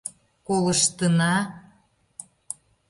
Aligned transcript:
Колыштына... 0.47 1.33